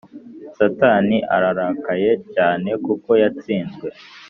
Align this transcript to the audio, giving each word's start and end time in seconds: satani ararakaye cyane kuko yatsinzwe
satani 0.57 1.17
ararakaye 1.35 2.11
cyane 2.33 2.69
kuko 2.85 3.09
yatsinzwe 3.21 3.87